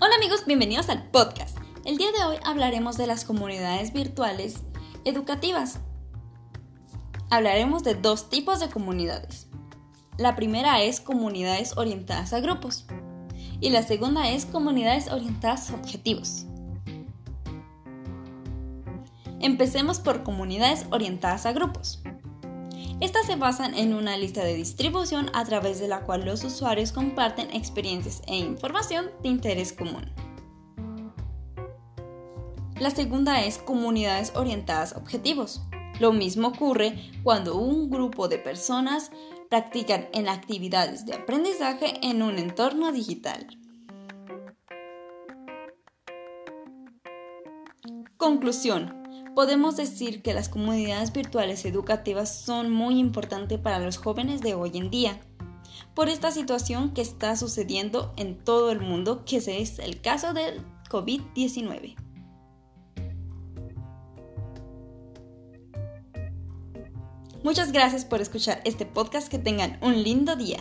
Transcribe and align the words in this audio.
Hola 0.00 0.14
amigos, 0.14 0.44
bienvenidos 0.46 0.90
al 0.90 1.10
podcast. 1.10 1.58
El 1.84 1.96
día 1.96 2.12
de 2.12 2.22
hoy 2.22 2.36
hablaremos 2.44 2.96
de 2.96 3.08
las 3.08 3.24
comunidades 3.24 3.92
virtuales 3.92 4.62
educativas. 5.04 5.80
Hablaremos 7.30 7.82
de 7.82 7.96
dos 7.96 8.30
tipos 8.30 8.60
de 8.60 8.68
comunidades. 8.68 9.48
La 10.16 10.36
primera 10.36 10.80
es 10.82 11.00
comunidades 11.00 11.76
orientadas 11.76 12.32
a 12.32 12.38
grupos 12.38 12.86
y 13.60 13.70
la 13.70 13.82
segunda 13.82 14.30
es 14.30 14.46
comunidades 14.46 15.10
orientadas 15.10 15.68
a 15.70 15.74
objetivos. 15.74 16.46
Empecemos 19.40 19.98
por 19.98 20.22
comunidades 20.22 20.86
orientadas 20.92 21.44
a 21.44 21.52
grupos. 21.52 22.04
Estas 23.00 23.26
se 23.26 23.36
basan 23.36 23.74
en 23.74 23.94
una 23.94 24.16
lista 24.16 24.42
de 24.42 24.54
distribución 24.54 25.30
a 25.32 25.44
través 25.44 25.78
de 25.78 25.86
la 25.86 26.00
cual 26.00 26.24
los 26.24 26.42
usuarios 26.42 26.90
comparten 26.90 27.48
experiencias 27.54 28.22
e 28.26 28.36
información 28.36 29.10
de 29.22 29.28
interés 29.28 29.72
común. 29.72 30.10
La 32.80 32.90
segunda 32.90 33.44
es 33.44 33.58
comunidades 33.58 34.32
orientadas 34.34 34.94
a 34.94 34.98
objetivos. 34.98 35.62
Lo 36.00 36.12
mismo 36.12 36.48
ocurre 36.48 37.12
cuando 37.22 37.56
un 37.56 37.88
grupo 37.88 38.26
de 38.26 38.38
personas 38.38 39.12
practican 39.48 40.08
en 40.12 40.28
actividades 40.28 41.06
de 41.06 41.14
aprendizaje 41.14 42.00
en 42.02 42.20
un 42.20 42.36
entorno 42.36 42.90
digital. 42.90 43.46
Conclusión 48.16 48.97
podemos 49.38 49.76
decir 49.76 50.20
que 50.20 50.34
las 50.34 50.48
comunidades 50.48 51.12
virtuales 51.12 51.64
educativas 51.64 52.40
son 52.40 52.72
muy 52.72 52.98
importantes 52.98 53.60
para 53.60 53.78
los 53.78 53.96
jóvenes 53.96 54.40
de 54.40 54.54
hoy 54.54 54.72
en 54.74 54.90
día, 54.90 55.20
por 55.94 56.08
esta 56.08 56.32
situación 56.32 56.92
que 56.92 57.02
está 57.02 57.36
sucediendo 57.36 58.12
en 58.16 58.36
todo 58.36 58.72
el 58.72 58.80
mundo, 58.80 59.24
que 59.24 59.36
es 59.36 59.78
el 59.78 60.00
caso 60.00 60.34
del 60.34 60.64
COVID-19. 60.90 61.94
Muchas 67.44 67.70
gracias 67.70 68.04
por 68.04 68.20
escuchar 68.20 68.60
este 68.64 68.86
podcast, 68.86 69.28
que 69.28 69.38
tengan 69.38 69.78
un 69.82 70.02
lindo 70.02 70.34
día. 70.34 70.58